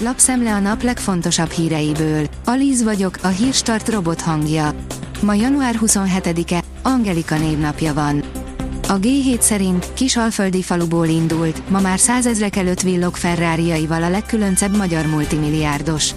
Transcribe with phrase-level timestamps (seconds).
[0.00, 2.26] lapszemle a nap legfontosabb híreiből.
[2.44, 4.74] Alíz vagyok, a hírstart robot hangja.
[5.22, 8.22] Ma január 27-e, Angelika névnapja van.
[8.88, 14.76] A G7 szerint kis alföldi faluból indult, ma már százezrek előtt villog Ferrariaival a legkülöncebb
[14.76, 16.14] magyar multimilliárdos.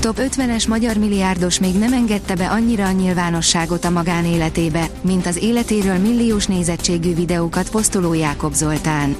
[0.00, 5.36] Top 50-es magyar milliárdos még nem engedte be annyira a nyilvánosságot a magánéletébe, mint az
[5.36, 9.16] életéről milliós nézettségű videókat posztoló Jákob Zoltán.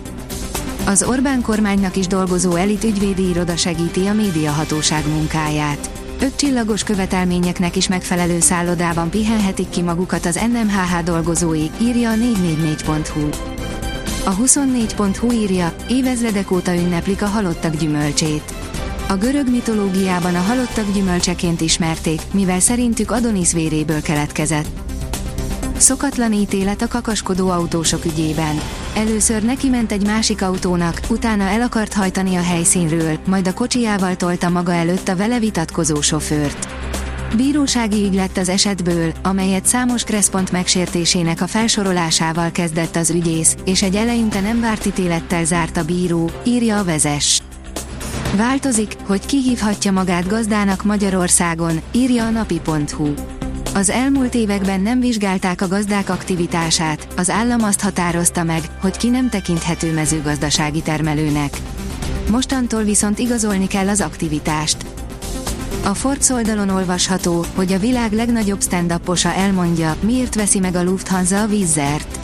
[0.89, 5.91] Az Orbán kormánynak is dolgozó elit ügyvédi iroda segíti a médiahatóság munkáját.
[6.21, 13.29] Öt csillagos követelményeknek is megfelelő szállodában pihenhetik ki magukat az NMHH dolgozói, írja a 444.hu.
[14.25, 18.55] A 24.hu írja, évezredek óta ünneplik a halottak gyümölcsét.
[19.09, 24.88] A görög mitológiában a halottak gyümölcseként ismerték, mivel szerintük Adonis véréből keletkezett.
[25.79, 28.61] Szokatlan ítélet a kakaskodó autósok ügyében.
[28.95, 34.17] Először neki ment egy másik autónak, utána el akart hajtani a helyszínről, majd a kocsijával
[34.17, 36.69] tolta maga előtt a vele vitatkozó sofőrt.
[37.37, 43.83] Bírósági ügy lett az esetből, amelyet számos kresszpont megsértésének a felsorolásával kezdett az ügyész, és
[43.83, 47.43] egy eleinte nem várt ítélettel zárt a bíró, írja a vezes.
[48.37, 53.38] Változik, hogy ki hívhatja magát gazdának Magyarországon, írja a napi.hu.
[53.79, 59.09] Az elmúlt években nem vizsgálták a gazdák aktivitását, az állam azt határozta meg, hogy ki
[59.09, 61.57] nem tekinthető mezőgazdasági termelőnek.
[62.31, 64.77] Mostantól viszont igazolni kell az aktivitást.
[65.85, 69.01] A Forbes oldalon olvasható, hogy a világ legnagyobb stand
[69.37, 72.19] elmondja, miért veszi meg a Lufthansa a vízzert.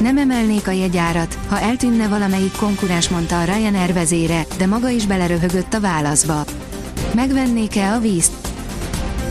[0.00, 5.06] Nem emelnék a jegyárat, ha eltűnne valamelyik konkurens mondta a Ryanair vezére, de maga is
[5.06, 6.44] beleröhögött a válaszba.
[7.14, 8.51] Megvennék-e a vízt?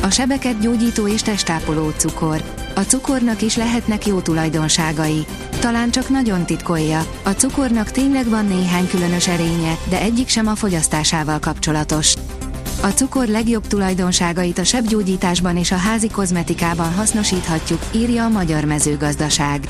[0.04, 2.44] A sebeket gyógyító és testápoló cukor.
[2.76, 5.26] A cukornak is lehetnek jó tulajdonságai.
[5.60, 7.06] Talán csak nagyon titkolja.
[7.24, 12.14] A cukornak tényleg van néhány különös erénye, de egyik sem a fogyasztásával kapcsolatos.
[12.82, 19.66] A cukor legjobb tulajdonságait a sebgyógyításban és a házi kozmetikában hasznosíthatjuk, írja a Magyar Mezőgazdaság.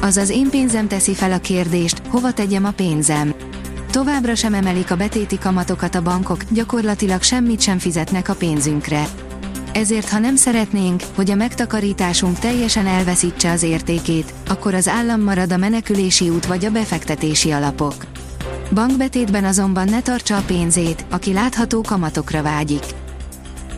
[0.00, 3.34] Azaz én pénzem teszi fel a kérdést, hova tegyem a pénzem.
[3.90, 9.06] Továbbra sem emelik a betéti kamatokat a bankok, gyakorlatilag semmit sem fizetnek a pénzünkre
[9.74, 15.52] ezért ha nem szeretnénk, hogy a megtakarításunk teljesen elveszítse az értékét, akkor az állam marad
[15.52, 17.94] a menekülési út vagy a befektetési alapok.
[18.74, 22.84] Bankbetétben azonban ne tartsa a pénzét, aki látható kamatokra vágyik.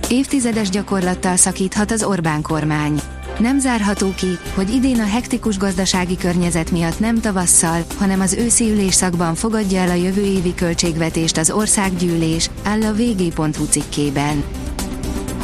[0.08, 3.00] Évtizedes gyakorlattal szakíthat az Orbán kormány.
[3.38, 8.70] Nem zárható ki, hogy idén a hektikus gazdasági környezet miatt nem tavasszal, hanem az őszi
[8.70, 14.44] ülésszakban fogadja el a jövő évi költségvetést az országgyűlés, áll a vg.hu cikkében.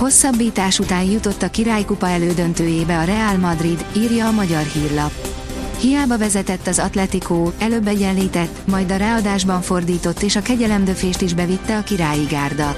[0.03, 5.11] Hosszabbítás után jutott a királykupa elődöntőjébe a Real Madrid, írja a magyar hírlap.
[5.79, 11.77] Hiába vezetett az Atletico, előbb egyenlített, majd a ráadásban fordított és a kegyelemdöfést is bevitte
[11.77, 12.77] a királyi gárda.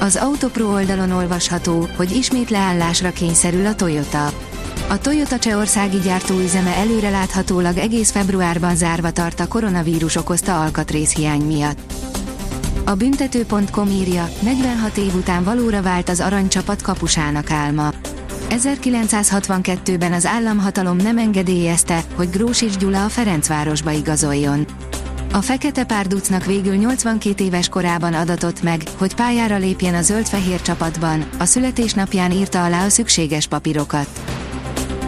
[0.00, 4.32] Az Autopro oldalon olvasható, hogy ismét leállásra kényszerül a Toyota.
[4.88, 12.15] A Toyota csehországi gyártóüzeme előreláthatólag egész februárban zárva tart a koronavírus okozta alkatrészhiány miatt.
[12.88, 17.92] A büntető.com írja, 46 év után valóra vált az aranycsapat kapusának álma.
[18.50, 24.66] 1962-ben az államhatalom nem engedélyezte, hogy Grósics Gyula a Ferencvárosba igazoljon.
[25.32, 31.28] A fekete párducnak végül 82 éves korában adatott meg, hogy pályára lépjen a zöld-fehér csapatban,
[31.38, 34.08] a születésnapján írta alá a szükséges papírokat.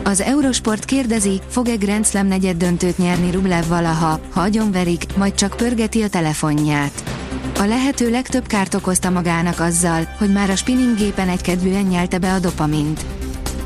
[0.05, 5.57] Az Eurosport kérdezi, fog-e Grand Slam negyed döntőt nyerni Rublev valaha, ha agyonverik, majd csak
[5.57, 7.18] pörgeti a telefonját.
[7.59, 12.39] A lehető legtöbb kárt okozta magának azzal, hogy már a spinninggépen egykedvűen nyelte be a
[12.39, 13.05] dopamint.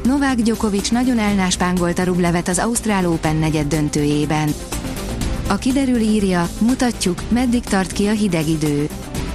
[0.04, 4.54] Novák Djokovic nagyon elnáspángolta Rublevet az Ausztrál Open negyed döntőjében.
[5.48, 8.88] A kiderül írja, mutatjuk, meddig tart ki a hideg idő.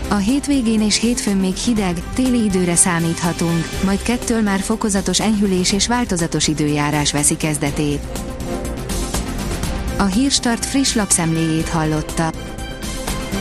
[0.08, 5.88] A hétvégén és hétfőn még hideg, téli időre számíthatunk, majd kettől már fokozatos enyhülés és
[5.88, 8.02] változatos időjárás veszi kezdetét.
[9.98, 12.32] A Hírstart friss lapszemléjét hallotta.